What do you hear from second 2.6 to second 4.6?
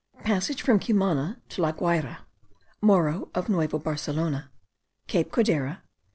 MORRO OF NUEVA BARCELONA.